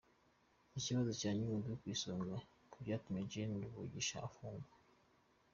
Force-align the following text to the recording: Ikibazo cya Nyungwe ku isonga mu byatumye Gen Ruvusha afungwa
Ikibazo 0.79 1.11
cya 1.19 1.31
Nyungwe 1.39 1.71
ku 1.79 1.85
isonga 1.95 2.35
mu 2.71 2.79
byatumye 2.83 3.21
Gen 3.31 3.51
Ruvusha 3.77 4.17
afungwa 4.27 4.73